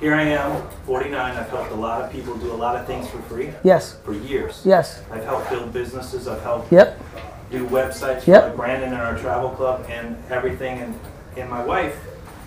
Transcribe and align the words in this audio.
here 0.00 0.14
I 0.14 0.22
am, 0.22 0.66
49. 0.86 1.36
I've 1.36 1.48
helped 1.50 1.70
a 1.72 1.74
lot 1.74 2.00
of 2.02 2.10
people 2.10 2.34
do 2.36 2.52
a 2.52 2.54
lot 2.54 2.76
of 2.76 2.86
things 2.86 3.08
for 3.08 3.18
free 3.22 3.50
Yes. 3.62 3.96
for 4.04 4.12
years. 4.14 4.62
Yes. 4.64 5.02
I've 5.12 5.24
helped 5.24 5.50
build 5.50 5.72
businesses. 5.72 6.26
I've 6.26 6.42
helped 6.42 6.72
Yep. 6.72 6.98
do 7.50 7.66
websites 7.68 8.26
Yep. 8.26 8.50
for 8.52 8.56
Brandon 8.56 8.92
and 8.92 9.02
our 9.02 9.16
travel 9.18 9.50
club 9.50 9.86
and 9.90 10.16
everything. 10.30 10.78
And, 10.80 10.98
and 11.36 11.50
my 11.50 11.62
wife, 11.64 11.98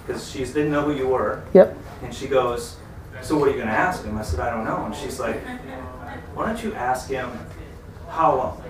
because 0.05 0.29
she 0.29 0.44
didn't 0.46 0.71
know 0.71 0.81
who 0.81 0.94
you 0.94 1.08
were, 1.08 1.42
Yep. 1.54 1.78
and 2.04 2.14
she 2.14 2.28
goes, 2.28 2.78
So 3.21 3.38
what 3.38 3.48
are 3.48 3.52
you 3.52 3.58
going 3.58 3.70
to 3.70 3.74
ask 3.74 4.04
him? 4.04 4.18
I 4.18 4.24
said, 4.24 4.40
I 4.42 4.50
don't 4.50 4.66
know. 4.66 4.84
And 4.86 4.96
she's 4.96 5.20
like, 5.20 5.40
Why 6.34 6.48
don't 6.48 6.62
you 6.64 6.74
ask 6.74 7.08
him 7.10 7.30
how 8.10 8.36
long? 8.36 8.62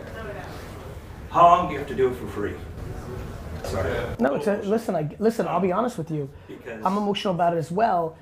How 1.32 1.44
long 1.48 1.68
do 1.68 1.74
you 1.74 1.80
have 1.80 1.88
to 1.88 1.96
do 1.96 2.10
it 2.10 2.16
for 2.16 2.28
free? 2.28 2.54
Sorry. 3.64 3.90
No, 4.20 4.36
it's 4.36 4.46
a, 4.46 4.58
listen. 4.58 4.96
I 4.96 5.10
listen. 5.20 5.48
I'll 5.48 5.60
be 5.62 5.72
honest 5.72 5.98
with 5.98 6.12
you. 6.12 6.30
Because 6.48 6.84
I'm 6.86 6.98
emotional 6.98 7.34
about 7.34 7.54
it 7.54 7.58
as 7.58 7.72
well 7.72 8.16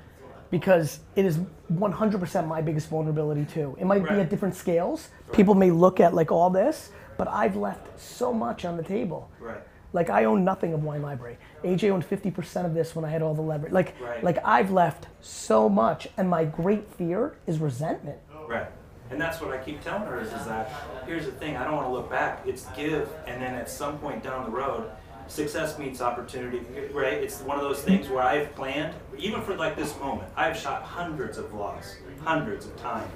because 0.52 1.00
it 1.16 1.24
is 1.24 1.38
100% 1.72 2.46
my 2.46 2.60
biggest 2.60 2.90
vulnerability 2.90 3.46
too. 3.46 3.74
It 3.80 3.86
might 3.86 4.06
be 4.06 4.10
at 4.16 4.28
different 4.28 4.54
scales. 4.54 5.08
People 5.32 5.54
may 5.54 5.70
look 5.70 5.98
at 5.98 6.12
like 6.12 6.30
all 6.30 6.50
this, 6.50 6.90
but 7.16 7.26
I've 7.26 7.56
left 7.56 7.98
so 7.98 8.34
much 8.34 8.66
on 8.66 8.76
the 8.76 8.82
table. 8.82 9.30
Right. 9.40 9.62
Like 9.94 10.10
I 10.10 10.24
own 10.24 10.44
nothing 10.44 10.74
of 10.74 10.84
Wine 10.84 11.00
Library. 11.00 11.38
AJ 11.64 11.90
owned 11.90 12.04
50% 12.08 12.66
of 12.66 12.74
this 12.74 12.94
when 12.94 13.02
I 13.02 13.08
had 13.08 13.22
all 13.22 13.34
the 13.34 13.40
leverage. 13.40 13.72
Like, 13.72 13.94
Right. 13.98 14.22
like 14.22 14.38
I've 14.44 14.70
left 14.70 15.06
so 15.22 15.70
much, 15.70 16.06
and 16.18 16.28
my 16.28 16.44
great 16.44 16.86
fear 16.96 17.34
is 17.46 17.58
resentment. 17.58 18.18
Right. 18.46 18.66
And 19.10 19.18
that's 19.18 19.40
what 19.40 19.52
I 19.52 19.58
keep 19.58 19.82
telling 19.82 20.02
her 20.02 20.20
is, 20.20 20.32
is 20.32 20.44
that 20.46 20.70
here's 21.06 21.24
the 21.24 21.32
thing, 21.32 21.56
I 21.56 21.64
don't 21.64 21.76
want 21.76 21.88
to 21.88 21.92
look 21.92 22.10
back. 22.10 22.42
It's 22.46 22.66
give 22.76 23.08
and 23.26 23.40
then 23.40 23.54
at 23.54 23.70
some 23.70 23.98
point 23.98 24.22
down 24.22 24.44
the 24.44 24.50
road, 24.50 24.90
success 25.36 25.78
meets 25.78 26.00
opportunity, 26.02 26.60
right? 26.92 27.14
It's 27.14 27.40
one 27.40 27.56
of 27.56 27.62
those 27.62 27.80
things 27.82 28.08
where 28.08 28.22
I've 28.22 28.54
planned, 28.54 28.94
even 29.18 29.40
for 29.40 29.54
like 29.54 29.76
this 29.76 29.98
moment, 29.98 30.28
I've 30.36 30.56
shot 30.56 30.82
hundreds 30.82 31.38
of 31.38 31.46
vlogs, 31.50 31.94
hundreds 32.22 32.66
of 32.66 32.76
times, 32.76 33.10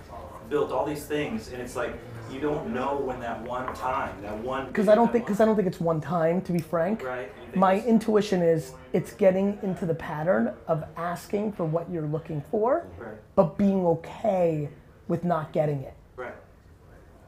built 0.48 0.72
all 0.72 0.86
these 0.86 1.04
things, 1.04 1.52
and 1.52 1.60
it's 1.60 1.76
like 1.76 1.92
you 2.32 2.40
don't 2.40 2.72
know 2.72 2.96
when 2.96 3.20
that 3.20 3.40
one 3.42 3.72
time, 3.74 4.20
that 4.22 4.36
one 4.38 4.66
Because 4.66 4.88
I 4.88 4.94
don't 4.96 5.12
think, 5.12 5.26
because 5.26 5.40
I 5.40 5.44
don't 5.44 5.54
think 5.54 5.68
it's 5.68 5.78
one 5.78 6.00
time. 6.00 6.40
To 6.42 6.52
be 6.52 6.58
frank, 6.58 7.04
Right. 7.04 7.30
My 7.54 7.74
it's- 7.74 7.88
intuition 7.88 8.42
is 8.42 8.72
it's 8.92 9.12
getting 9.12 9.58
into 9.62 9.86
the 9.86 9.94
pattern 9.94 10.52
of 10.66 10.84
asking 10.96 11.52
for 11.52 11.64
what 11.64 11.88
you're 11.90 12.06
looking 12.08 12.40
for, 12.50 12.86
Right. 12.98 13.10
but 13.36 13.56
being 13.58 13.84
okay 13.86 14.68
with 15.06 15.22
not 15.22 15.52
getting 15.52 15.82
it. 15.82 15.94
Right. 16.16 16.34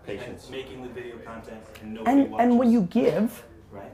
Patience. 0.04 0.44
And 0.46 0.52
making 0.56 0.82
the 0.82 0.88
video 0.88 1.16
content 1.18 1.60
and 1.82 1.94
nobody 1.94 2.10
And 2.22 2.30
watches. 2.32 2.44
and 2.44 2.58
when 2.58 2.72
you 2.72 2.82
give, 2.82 3.44
right. 3.70 3.92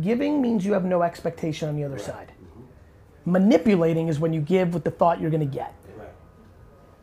Giving 0.00 0.40
means 0.40 0.64
you 0.64 0.72
have 0.72 0.84
no 0.84 1.02
expectation 1.02 1.68
on 1.68 1.76
the 1.76 1.84
other 1.84 1.98
side. 1.98 2.32
Manipulating 3.24 4.08
is 4.08 4.18
when 4.18 4.32
you 4.32 4.40
give 4.40 4.74
with 4.74 4.84
the 4.84 4.90
thought 4.90 5.20
you're 5.20 5.30
going 5.30 5.48
to 5.48 5.54
get. 5.54 5.74
Right. 5.96 6.08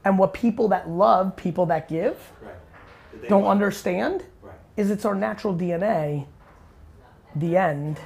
And 0.04 0.18
what 0.20 0.34
people 0.34 0.68
that 0.70 0.90
love 0.90 1.36
people 1.36 1.66
that 1.68 1.88
give 1.88 2.18
Right. 2.42 2.56
Don't 3.30 3.46
understand 3.46 4.24
Right. 4.42 4.54
is 4.78 4.92
it's 4.92 5.06
our 5.06 5.16
natural 5.16 5.54
DNA. 5.56 6.26
The 7.36 7.58
end. 7.58 8.00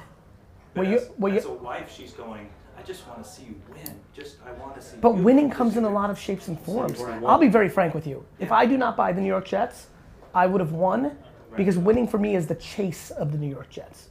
But 0.74 0.82
Well, 0.82 0.90
you- 0.90 0.96
as, 0.98 1.10
you- 1.18 1.28
as 1.38 1.44
a 1.46 1.52
wife, 1.52 1.90
she's 1.90 2.12
going. 2.12 2.48
I 2.76 2.82
just 2.82 3.06
want 3.08 3.22
to 3.22 3.28
see 3.28 3.44
you 3.44 3.54
win. 3.72 3.94
Just 4.12 4.36
I 4.46 4.52
want 4.60 4.74
to 4.74 4.82
see. 4.82 4.96
But 5.00 5.14
winning 5.16 5.48
win." 5.48 5.56
comes 5.56 5.76
in 5.76 5.84
a 5.84 5.90
lot 5.90 6.10
of 6.10 6.18
shapes 6.18 6.48
and 6.48 6.58
forms. 6.60 7.00
I'll 7.24 7.38
be 7.38 7.48
very 7.48 7.68
frank 7.68 7.94
with 7.94 8.06
you. 8.06 8.24
If 8.38 8.52
I 8.52 8.66
do 8.66 8.76
not 8.76 8.96
buy 8.96 9.12
the 9.12 9.20
New 9.20 9.28
York 9.28 9.46
Jets, 9.46 9.86
I 10.34 10.46
would 10.46 10.60
have 10.60 10.72
won 10.72 11.16
because 11.56 11.78
winning 11.78 12.06
for 12.08 12.18
me 12.18 12.34
is 12.34 12.46
the 12.46 12.56
chase 12.56 13.10
of 13.10 13.30
the 13.32 13.38
New 13.38 13.48
York 13.48 13.70
Jets. 13.70 14.08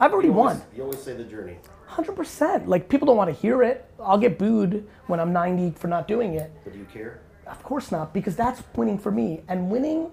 I've 0.00 0.12
already 0.12 0.28
You 0.28 0.38
always- 0.38 0.58
won. 0.58 0.66
You 0.76 0.82
always 0.82 1.02
say 1.02 1.14
the 1.14 1.24
journey. 1.24 1.58
100%. 1.88 2.66
Like 2.68 2.88
people 2.88 3.06
don't 3.06 3.16
want 3.16 3.28
to 3.34 3.40
hear 3.40 3.62
it. 3.62 3.84
I'll 4.00 4.18
get 4.18 4.38
booed 4.38 4.86
when 5.06 5.20
I'm 5.20 5.32
90 5.32 5.70
for 5.72 5.88
not 5.88 6.06
doing 6.08 6.34
it. 6.34 6.50
But 6.64 6.72
do 6.72 6.78
you 6.78 6.86
care? 6.86 7.20
Of 7.46 7.62
course 7.62 7.92
not, 7.92 8.12
because 8.12 8.34
that's 8.36 8.62
winning 8.74 8.98
for 8.98 9.10
me. 9.12 9.42
And 9.48 9.70
winning, 9.70 10.10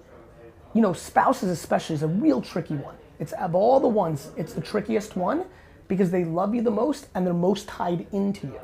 you 0.74 0.82
know, 0.82 0.94
spouses 0.94 1.50
especially 1.50 1.96
is 1.96 2.04
a 2.04 2.08
real 2.08 2.42
tricky 2.42 2.76
one. 2.76 2.96
It's 3.20 3.32
of 3.34 3.56
all 3.56 3.80
the 3.80 3.88
ones, 3.88 4.32
it's 4.38 4.54
the 4.54 4.62
trickiest 4.62 5.16
one 5.16 5.46
because 5.88 6.12
they 6.12 6.24
love 6.26 6.54
you 6.56 6.62
the 6.62 6.72
most 6.72 7.08
and 7.16 7.26
they're 7.26 7.34
most 7.34 7.68
tied 7.68 8.06
into 8.12 8.48
you. 8.48 8.60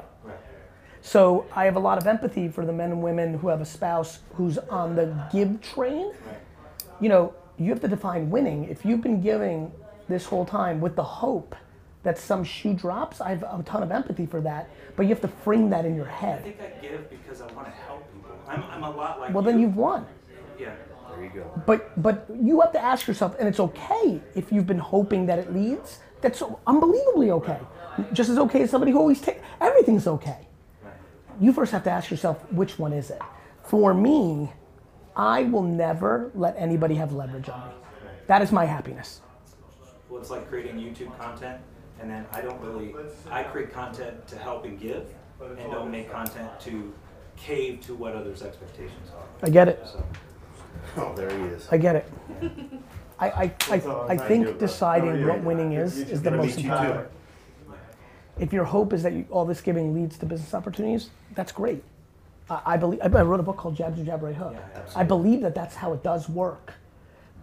So 1.02 1.46
I 1.56 1.66
have 1.66 1.76
a 1.78 1.80
lot 1.80 1.98
of 1.98 2.08
empathy 2.08 2.50
for 2.50 2.66
the 2.66 2.74
men 2.74 2.92
and 2.92 3.02
women 3.02 3.38
who 3.38 3.48
have 3.48 3.62
a 3.62 3.66
spouse 3.66 4.20
who's 4.36 4.58
on 4.58 4.96
the 4.96 5.14
give 5.32 5.62
train. 5.62 6.12
You 7.00 7.10
know, 7.10 7.34
you 7.58 7.70
have 7.70 7.80
to 7.82 7.88
define 7.88 8.30
winning. 8.30 8.66
If 8.66 8.86
you've 8.86 9.02
been 9.02 9.22
giving 9.22 9.72
this 10.10 10.26
whole 10.26 10.46
time 10.46 10.82
with 10.82 10.96
the 10.96 11.04
hope 11.04 11.56
that 12.04 12.18
some 12.18 12.44
shoe 12.44 12.74
drops, 12.74 13.22
I 13.22 13.30
have 13.30 13.44
a 13.44 13.64
ton 13.64 13.84
of 13.84 13.92
empathy 13.92 14.26
for 14.26 14.42
that. 14.42 14.70
But 14.96 15.04
you 15.04 15.10
have 15.10 15.22
to 15.22 15.28
frame 15.28 15.70
that 15.70 15.86
in 15.86 15.96
your 15.96 16.06
head. 16.06 16.40
I 16.40 16.44
think 16.44 16.62
I 16.62 16.82
give 16.82 17.10
because 17.10 17.42
I 17.42 17.52
want 17.54 17.68
to 17.68 17.72
help 17.72 18.12
people. 18.14 18.32
I'm, 18.48 18.64
I'm 18.64 18.84
a 18.84 18.92
lot 18.92 19.20
like. 19.20 19.34
Well, 19.34 19.44
you. 19.44 19.52
then 19.52 19.60
you've 19.60 19.76
won. 19.76 20.06
Yeah. 20.58 20.74
There 21.16 21.24
you 21.24 21.30
go. 21.30 21.62
But 21.66 22.02
but 22.02 22.26
you 22.42 22.62
have 22.62 22.72
to 22.74 22.82
ask 22.82 23.08
yourself, 23.08 23.36
and 23.40 23.48
it's 23.48 23.60
okay 23.60 24.22
if 24.36 24.52
you've 24.52 24.68
been 24.68 24.80
hoping 24.80 25.26
that 25.26 25.40
it 25.40 25.54
leads. 25.54 26.00
That's 26.22 26.44
unbelievably 26.68 27.32
okay. 27.32 27.60
Just 28.14 28.30
as 28.30 28.38
okay 28.38 28.64
as 28.64 28.70
somebody 28.70 28.92
who 28.92 29.00
always 29.00 29.22
takes. 29.22 29.42
Everything's 29.62 30.08
okay. 30.08 30.48
You 31.40 31.54
first 31.54 31.72
have 31.72 31.84
to 31.86 31.92
ask 31.92 32.12
yourself, 32.12 32.40
which 32.52 32.78
one 32.78 32.92
is 32.92 33.10
it? 33.10 33.22
For 33.64 33.94
me, 33.94 34.52
I 35.16 35.44
will 35.44 35.64
never 35.64 36.32
let 36.36 36.56
anybody 36.58 36.96
have 36.96 37.14
leverage 37.14 37.48
on 37.48 37.70
me. 37.70 37.74
That 38.28 38.42
is 38.42 38.52
my 38.52 38.66
happiness. 38.66 39.22
Well, 40.10 40.20
it's 40.20 40.32
like 40.32 40.50
creating 40.50 40.76
YouTube 40.78 41.16
content, 41.20 41.62
and 42.00 42.10
then 42.10 42.26
I 42.32 42.42
don't 42.42 42.60
really. 42.62 42.94
I 43.30 43.44
create 43.44 43.72
content 43.72 44.28
to 44.28 44.38
help 44.38 44.66
and 44.66 44.80
give, 44.80 45.06
and 45.42 45.72
don't 45.72 45.92
make 45.92 46.12
content 46.12 46.60
to 46.62 46.94
cave 47.38 47.80
to 47.82 47.94
what 47.94 48.14
others' 48.14 48.42
expectations 48.42 49.12
are. 49.16 49.48
I 49.48 49.50
get 49.50 49.68
it. 49.68 49.80
So. 49.86 50.04
Oh, 50.98 51.14
there 51.16 51.30
he 51.30 51.44
is. 51.46 51.68
I 51.72 51.78
get 51.78 51.96
it. 51.96 52.12
I, 53.20 53.30
I, 53.30 53.54
I, 53.70 53.82
I 54.10 54.18
think 54.18 54.58
deciding 54.60 55.28
what 55.28 55.44
winning 55.44 55.74
is 55.74 55.98
is 55.98 56.22
the 56.22 56.32
Gonna 56.32 56.42
most 56.42 56.58
meet 56.58 56.66
you 56.66 56.72
important. 56.72 57.10
too. 57.10 57.74
If 58.40 58.54
your 58.54 58.64
hope 58.64 58.94
is 58.94 59.04
that 59.04 59.12
you, 59.14 59.26
all 59.30 59.46
this 59.46 59.60
giving 59.62 59.94
leads 59.94 60.18
to 60.20 60.26
business 60.26 60.54
opportunities, 60.54 61.10
that's 61.36 61.52
great. 61.52 61.84
I, 62.50 62.62
I 62.66 62.78
believe. 62.78 63.02
I 63.02 63.08
wrote 63.08 63.40
a 63.40 63.44
book 63.44 63.58
called 63.58 63.76
Jab 63.76 63.96
to 63.98 64.04
Jab 64.04 64.24
Right 64.24 64.36
Hook. 64.36 64.56
Yeah, 64.56 64.82
I 64.96 65.04
believe 65.04 65.42
that 65.42 65.54
that's 65.54 65.76
how 65.76 65.94
it 65.94 66.02
does 66.02 66.30
work, 66.30 66.74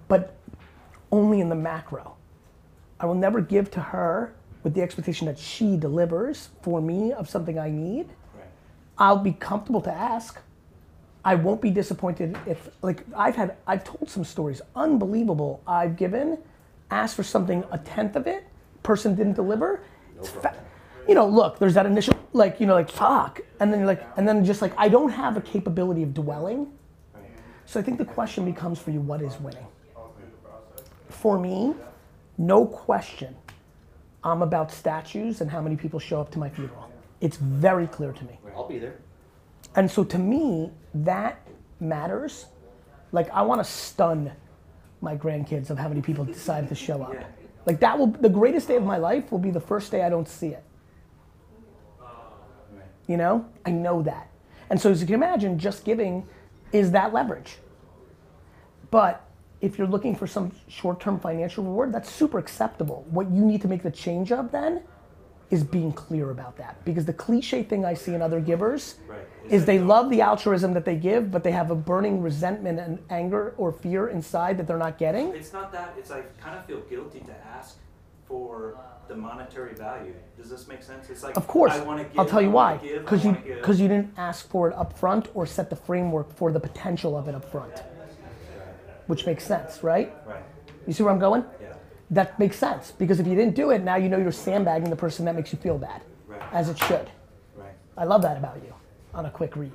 but 0.09 0.34
only 1.12 1.41
in 1.41 1.48
the 1.48 1.54
macro. 1.54 2.16
I 2.99 3.07
will 3.07 3.15
never 3.15 3.41
give 3.41 3.71
to 3.73 3.81
her 3.81 4.34
with 4.62 4.75
the 4.75 4.83
expectation 4.83 5.27
that 5.27 5.39
she 5.39 5.77
delivers 5.77 6.49
for 6.62 6.81
me 6.81 7.12
of 7.12 7.29
something 7.29 7.59
I 7.59 7.71
need. 7.71 8.09
Right. 8.34 8.47
I'll 8.99 9.19
be 9.19 9.33
comfortable 9.33 9.81
to 9.83 9.93
ask. 9.93 10.41
I 11.25 11.34
won't 11.34 11.61
be 11.61 11.71
disappointed 11.71 12.39
if, 12.47 12.69
like, 12.83 13.05
I've 13.17 13.37
had, 13.37 13.57
I've 13.67 13.84
told 13.84 14.09
some 14.09 14.25
stories, 14.25 14.61
unbelievable. 14.75 15.61
I've 15.67 15.97
given, 15.97 16.39
asked 16.91 17.17
for 17.17 17.23
something, 17.23 17.65
a 17.71 17.79
tenth 17.79 18.17
of 18.17 18.27
it, 18.27 18.45
person 18.83 19.15
didn't 19.15 19.34
deliver. 19.34 19.83
It's 20.19 20.28
fa- 20.28 20.55
you 21.09 21.15
know, 21.15 21.27
look, 21.27 21.59
there's 21.59 21.75
that 21.75 21.87
initial, 21.87 22.15
like, 22.33 22.61
you 22.61 22.67
know, 22.67 22.75
like, 22.75 22.91
fuck. 22.91 23.41
And 23.61 23.73
then 23.73 23.81
you're 23.81 23.87
like, 23.87 24.07
and 24.17 24.27
then 24.27 24.45
just 24.45 24.63
like, 24.63 24.73
I 24.77 24.89
don't 24.89 25.11
have 25.11 25.37
a 25.37 25.41
capability 25.41 26.03
of 26.03 26.15
dwelling. 26.15 26.73
So 27.67 27.81
I 27.81 27.83
think 27.83 27.99
the 27.99 28.05
question 28.05 28.45
becomes 28.45 28.78
for 28.78 28.93
you, 28.93 29.01
what 29.01 29.21
is 29.23 29.39
winning? 29.41 29.67
For 31.09 31.39
me, 31.39 31.75
no 32.39 32.67
question, 32.67 33.37
I'm 34.23 34.43
about 34.43 34.71
statues 34.73 35.41
and 35.41 35.51
how 35.51 35.61
many 35.61 35.77
people 35.77 36.01
show 36.01 36.21
up 36.21 36.31
to 36.33 36.39
my 36.39 36.49
funeral. 36.49 36.91
It's 37.21 37.37
very 37.37 37.87
clear 37.87 38.13
to 38.13 38.25
me. 38.25 38.39
I'll 38.55 38.69
be 38.69 38.79
there. 38.79 38.97
And 39.75 39.91
so 39.91 40.05
to 40.05 40.19
me, 40.19 40.71
that 40.95 41.47
matters. 41.81 42.47
Like 43.13 43.31
I 43.31 43.43
want 43.43 43.61
to 43.61 43.65
stun 43.65 44.33
my 45.01 45.17
grandkids 45.17 45.71
of 45.71 45.79
how 45.79 45.89
many 45.89 46.01
people 46.01 46.25
decide 46.25 46.69
to 46.69 46.75
show 46.75 47.03
up. 47.03 47.15
Yeah. 47.15 47.27
Like 47.67 47.81
that 47.81 47.99
will 47.99 48.09
the 48.09 48.29
greatest 48.29 48.69
day 48.69 48.77
of 48.77 48.85
my 48.85 48.97
life 48.97 49.31
will 49.31 49.39
be 49.39 49.51
the 49.51 49.61
first 49.61 49.91
day 49.91 50.03
I 50.03 50.09
don't 50.09 50.29
see 50.29 50.49
it. 50.49 50.65
You 53.07 53.17
know? 53.17 53.47
I 53.65 53.71
know 53.71 54.03
that. 54.03 54.31
And 54.69 54.81
so 54.81 54.91
as 54.91 55.01
you 55.01 55.07
can 55.07 55.15
imagine, 55.15 55.59
just 55.59 55.84
giving 55.84 56.27
is 56.72 56.91
that 56.93 57.13
leverage. 57.13 57.59
But 58.91 59.26
if 59.61 59.79
you're 59.79 59.87
looking 59.87 60.15
for 60.15 60.27
some 60.27 60.53
short-term 60.69 61.19
financial 61.19 61.65
reward, 61.65 61.93
that's 61.93 62.11
super 62.11 62.39
acceptable. 62.39 63.07
What 63.11 63.31
you 63.31 63.45
need 63.45 63.63
to 63.63 63.69
make 63.69 63.83
the 63.83 63.91
change 63.91 64.31
of 64.33 64.51
then 64.53 64.83
is 65.51 65.63
being 65.63 65.93
clear 65.93 66.31
about 66.33 66.57
that. 66.57 66.85
Because 66.85 67.05
the 67.07 67.13
cliche 67.13 67.63
thing 67.63 67.85
I 67.85 67.95
see 67.95 68.15
in 68.15 68.21
other 68.21 68.41
givers 68.41 68.97
Right. 69.09 69.21
is 69.49 69.63
that 69.63 69.67
they 69.67 69.79
don't- 69.79 69.87
love 69.87 70.11
the 70.11 70.21
altruism 70.21 70.75
that 70.75 70.85
they 70.85 70.97
give, 70.97 71.31
but 71.31 71.45
they 71.45 71.53
have 71.53 71.71
a 71.71 71.75
burning 71.77 72.21
resentment 72.21 72.81
and 72.81 72.99
anger 73.11 73.55
or 73.57 73.71
fear 73.71 74.09
inside 74.09 74.59
that 74.59 74.67
they're 74.67 74.77
not 74.77 74.99
getting. 74.99 75.29
It's 75.35 75.53
not 75.53 75.71
that. 75.73 75.95
It's 75.97 76.11
like 76.11 76.25
I 76.39 76.43
kind 76.43 76.59
of 76.59 76.65
feel 76.65 76.81
guilty 76.91 77.21
to 77.21 77.33
ask 77.57 77.77
for 78.27 78.75
the 79.07 79.15
monetary 79.15 79.73
value. 79.75 80.15
Does 80.37 80.51
this 80.51 80.67
make 80.67 80.83
sense? 80.83 81.09
It's 81.11 81.23
like 81.23 81.37
Of 81.37 81.47
course, 81.47 81.73
I 81.75 81.85
want 81.85 81.99
to 82.01 82.05
give. 82.09 82.19
I'll 82.19 82.27
tell 82.27 82.43
you 82.43 82.51
I 82.51 82.53
why. 82.53 82.71
wanna 82.73 82.83
give, 82.83 82.97
I 82.97 82.99
Because 83.03 83.25
you 83.25 83.33
because 83.55 83.81
you 83.81 83.87
didn't 83.87 84.13
ask 84.19 84.49
for 84.49 84.69
it 84.69 84.75
up 84.77 84.99
front 84.99 85.29
or 85.33 85.47
set 85.47 85.71
the 85.71 85.77
framework 85.77 86.33
for 86.35 86.51
the 86.51 86.59
potential 86.59 87.17
of 87.17 87.29
it 87.29 87.37
up 87.37 87.45
front, 87.45 87.85
which 89.07 89.27
makes 89.27 89.45
sense, 89.45 89.83
right? 89.83 90.13
Right. 90.27 90.43
You 90.87 90.93
see 90.93 91.03
where 91.03 91.13
I'm 91.13 91.19
going? 91.19 91.45
Yeah. 91.61 91.75
That 92.11 92.39
makes 92.39 92.57
sense 92.57 92.93
because 92.93 93.19
if 93.21 93.27
you 93.27 93.35
didn't 93.35 93.55
do 93.55 93.71
it, 93.71 93.83
now 93.83 93.97
you 93.97 94.09
know 94.09 94.17
you're 94.19 94.33
sandbagging 94.33 94.91
the 94.91 94.97
person 94.97 95.25
that 95.25 95.35
makes 95.35 95.53
you 95.53 95.59
feel 95.59 95.79
bad, 95.79 96.03
Right. 96.29 96.41
as 96.53 96.69
it 96.69 96.79
should. 96.79 97.11
Right. 97.57 97.73
I 97.97 98.05
love 98.05 98.23
that 98.23 98.37
about 98.37 98.57
you. 98.65 98.73
on 99.15 99.25
a 99.25 99.31
quick 99.31 99.57
read. 99.57 99.73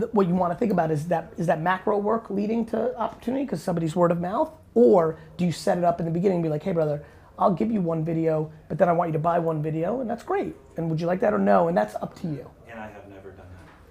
Th- 0.00 0.12
what 0.12 0.26
you 0.26 0.34
want 0.34 0.52
to 0.52 0.58
think 0.58 0.72
about 0.72 0.90
is 0.90 1.06
that 1.08 1.32
is 1.36 1.46
that 1.46 1.60
macro 1.60 1.96
work 1.96 2.28
leading 2.28 2.66
to 2.66 2.96
opportunity 2.98 3.44
because 3.44 3.62
somebody's 3.62 3.94
word 3.94 4.10
of 4.10 4.20
mouth, 4.20 4.50
or 4.74 5.16
do 5.36 5.44
you 5.46 5.52
set 5.52 5.78
it 5.78 5.84
up 5.84 6.00
in 6.00 6.06
the 6.06 6.10
beginning 6.12 6.38
and 6.38 6.42
be 6.42 6.48
like, 6.48 6.62
hey 6.64 6.72
brother, 6.72 7.04
I'll 7.38 7.52
give 7.52 7.70
you 7.70 7.80
one 7.80 8.04
video, 8.04 8.50
but 8.68 8.78
then 8.78 8.88
I 8.88 8.92
want 8.92 9.08
you 9.10 9.12
to 9.12 9.18
buy 9.20 9.38
one 9.38 9.62
video, 9.62 10.00
and 10.00 10.10
that's 10.10 10.24
great. 10.24 10.56
And 10.76 10.90
would 10.90 11.00
you 11.00 11.06
like 11.06 11.20
that 11.20 11.32
or 11.32 11.38
no? 11.38 11.68
And 11.68 11.76
that's 11.76 11.94
up 11.96 12.14
to 12.22 12.26
you. 12.26 12.50
And 12.68 12.80
I 12.80 12.88
have 12.88 13.06
never 13.08 13.30
done 13.30 13.46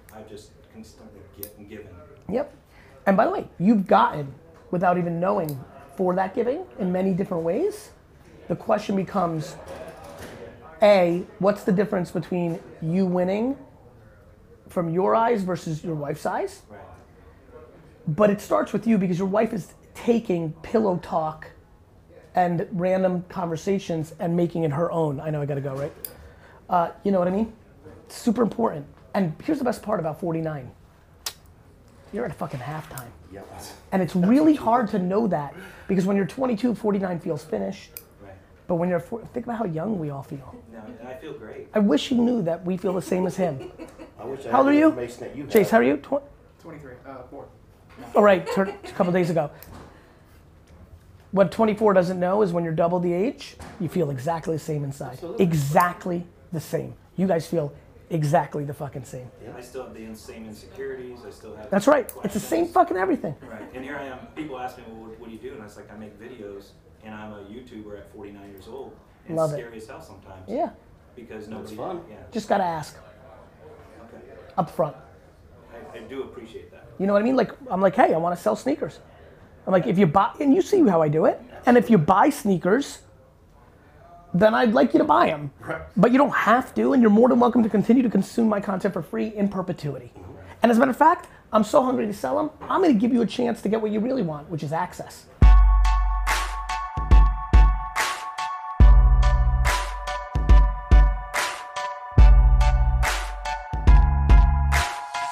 that. 0.09 0.17
I've 0.17 0.27
just 0.29 0.51
constantly 0.73 1.21
given. 1.69 1.87
Yep. 2.29 2.51
And 3.05 3.15
by 3.15 3.25
the 3.25 3.31
way, 3.31 3.47
you've 3.59 3.87
gotten 3.87 4.33
without 4.71 4.97
even 4.97 5.19
knowing 5.19 5.63
for 5.95 6.13
that 6.15 6.33
giving 6.35 6.65
in 6.79 6.91
many 6.91 7.13
different 7.13 7.43
ways. 7.43 7.91
The 8.47 8.55
question 8.55 8.95
becomes 8.95 9.55
A, 10.81 11.23
what's 11.39 11.63
the 11.63 11.71
difference 11.71 12.11
between 12.11 12.59
you 12.81 13.05
winning 13.05 13.57
from 14.67 14.89
your 14.89 15.15
eyes 15.15 15.43
versus 15.43 15.83
your 15.83 15.95
wife's 15.95 16.25
eyes? 16.25 16.61
But 18.07 18.29
it 18.29 18.41
starts 18.41 18.73
with 18.73 18.85
you 18.85 18.97
because 18.97 19.17
your 19.17 19.27
wife 19.27 19.53
is 19.53 19.73
taking 19.93 20.51
pillow 20.61 20.99
talk 21.01 21.47
and 22.35 22.67
random 22.71 23.23
conversations 23.29 24.13
and 24.19 24.35
making 24.35 24.63
it 24.63 24.71
her 24.71 24.91
own. 24.91 25.19
I 25.19 25.29
know 25.29 25.41
I 25.41 25.45
gotta 25.45 25.61
go, 25.61 25.75
right? 25.75 25.93
Uh, 26.69 26.91
you 27.03 27.11
know 27.11 27.19
what 27.19 27.27
I 27.27 27.31
mean? 27.31 27.53
It's 28.05 28.17
super 28.17 28.41
important. 28.41 28.85
And 29.13 29.33
here's 29.43 29.59
the 29.59 29.63
best 29.63 29.81
part 29.81 29.99
about 29.99 30.19
49 30.19 30.69
you're 32.13 32.25
at 32.25 32.31
a 32.31 32.35
fucking 32.35 32.59
halftime. 32.59 33.07
Yep. 33.31 33.47
And 33.91 34.01
it's 34.01 34.15
really 34.15 34.55
hard 34.55 34.87
to 34.89 34.99
know 34.99 35.27
that 35.27 35.53
because 35.87 36.05
when 36.05 36.15
you're 36.17 36.25
22, 36.25 36.75
49 36.75 37.19
feels 37.19 37.43
finished. 37.43 37.91
Right. 38.21 38.31
But 38.67 38.75
when 38.75 38.89
you're, 38.89 38.99
four- 38.99 39.21
think 39.33 39.45
about 39.45 39.57
how 39.59 39.65
young 39.65 39.99
we 39.99 40.09
all 40.09 40.23
feel. 40.23 40.55
No, 40.71 40.81
I 41.07 41.13
feel 41.15 41.33
great. 41.33 41.67
I 41.73 41.79
wish 41.79 42.11
you 42.11 42.17
knew 42.17 42.41
that 42.43 42.63
we 42.65 42.77
feel 42.77 42.93
the 42.93 43.01
same 43.01 43.25
as 43.27 43.35
him. 43.35 43.71
I 44.19 44.25
wish 44.25 44.45
I 44.45 44.51
How 44.51 44.59
old 44.59 44.67
are 44.67 44.71
the 44.71 44.77
you? 44.79 44.85
information 44.87 45.19
that 45.21 45.35
you 45.35 45.43
have. 45.43 45.51
Chase, 45.51 45.69
how 45.69 45.77
are 45.79 45.83
you? 45.83 45.97
Tw- 45.97 46.23
23, 46.61 46.93
uh, 47.05 47.23
4. 47.29 47.45
All 48.15 48.23
right, 48.23 48.45
tur- 48.47 48.63
a 48.83 48.87
couple 48.93 49.11
days 49.13 49.29
ago. 49.29 49.51
What 51.31 51.51
24 51.51 51.93
doesn't 51.93 52.19
know 52.19 52.41
is 52.43 52.53
when 52.53 52.63
you're 52.63 52.73
double 52.73 52.99
the 52.99 53.11
age, 53.11 53.57
you 53.79 53.89
feel 53.89 54.09
exactly 54.09 54.55
the 54.55 54.59
same 54.59 54.83
inside. 54.85 55.13
Absolutely. 55.13 55.43
Exactly 55.45 56.25
the 56.53 56.61
same. 56.61 56.93
You 57.17 57.27
guys 57.27 57.45
feel 57.45 57.73
exactly 58.09 58.63
the 58.63 58.73
fucking 58.73 59.03
same. 59.05 59.29
I 59.55 59.61
still 59.61 59.83
have 59.85 59.93
the 59.93 60.13
same 60.15 60.45
insecurities. 60.45 61.19
I 61.25 61.29
still 61.31 61.55
have. 61.55 61.69
That's 61.69 61.87
right. 61.87 62.11
It's 62.23 62.33
the 62.33 62.39
same 62.39 62.67
fucking 62.67 62.97
everything. 62.97 63.35
Right. 63.49 63.63
And 63.73 63.83
here 63.83 63.97
I 63.97 64.03
am. 64.05 64.19
People 64.35 64.59
ask 64.59 64.77
me, 64.77 64.83
well, 64.87 65.01
what, 65.09 65.19
what 65.19 65.29
do 65.29 65.35
you 65.35 65.41
do? 65.41 65.53
And 65.53 65.61
I 65.61 65.65
was 65.65 65.75
like, 65.77 65.91
I 65.91 65.97
make 65.97 66.19
videos, 66.19 66.69
and 67.03 67.13
I'm 67.13 67.31
a 67.33 67.37
YouTuber 67.45 67.97
at 67.97 68.11
49 68.13 68.49
years 68.49 68.67
old. 68.67 68.95
And 69.27 69.35
Love 69.37 69.51
it's 69.51 69.59
it. 69.59 69.61
scary 69.63 69.77
as 69.77 69.87
hell 69.87 70.01
sometimes. 70.01 70.43
Yeah. 70.47 70.69
Because 71.15 71.47
nobody. 71.47 71.75
fun. 71.75 72.01
Yeah. 72.09 72.17
Just 72.31 72.47
gotta 72.49 72.63
ask 72.63 72.97
Okay. 74.05 74.23
up 74.57 74.69
front. 74.69 74.95
I, 75.93 75.97
I 75.97 76.01
do 76.01 76.23
appreciate 76.23 76.71
that. 76.71 76.87
You 76.99 77.07
know 77.07 77.13
what 77.13 77.21
I 77.21 77.25
mean? 77.25 77.35
Like 77.35 77.51
I'm 77.69 77.81
like, 77.81 77.95
hey, 77.95 78.13
I 78.13 78.17
want 78.17 78.35
to 78.35 78.41
sell 78.41 78.55
sneakers. 78.55 78.99
I'm 79.65 79.71
like, 79.73 79.87
if 79.87 79.97
you 79.97 80.05
buy, 80.05 80.31
and 80.39 80.53
you 80.53 80.61
see 80.61 80.85
how 80.87 81.01
I 81.01 81.07
do 81.07 81.25
it. 81.25 81.41
And 81.65 81.75
if 81.77 81.89
you 81.89 81.97
buy 81.97 82.29
sneakers, 82.29 82.99
then 84.35 84.53
I'd 84.53 84.73
like 84.73 84.93
you 84.93 84.99
to 84.99 85.05
buy 85.05 85.27
them. 85.27 85.51
Right. 85.61 85.81
But 85.95 86.11
you 86.11 86.17
don't 86.17 86.33
have 86.33 86.75
to, 86.75 86.91
and 86.91 87.01
you're 87.01 87.09
more 87.09 87.29
than 87.29 87.39
welcome 87.39 87.63
to 87.63 87.69
continue 87.69 88.03
to 88.03 88.09
consume 88.09 88.49
my 88.49 88.59
content 88.59 88.93
for 88.93 89.01
free 89.01 89.29
in 89.29 89.47
perpetuity. 89.47 90.11
And 90.61 90.69
as 90.69 90.77
a 90.77 90.79
matter 90.79 90.91
of 90.91 90.97
fact, 90.97 91.29
I'm 91.53 91.63
so 91.63 91.81
hungry 91.81 92.05
to 92.05 92.13
sell 92.13 92.35
them, 92.35 92.49
I'm 92.69 92.81
going 92.81 92.93
to 92.93 92.99
give 92.99 93.13
you 93.13 93.21
a 93.21 93.25
chance 93.25 93.61
to 93.61 93.69
get 93.69 93.81
what 93.81 93.91
you 93.91 94.01
really 94.01 94.23
want, 94.23 94.49
which 94.49 94.61
is 94.61 94.73
access. 94.73 95.27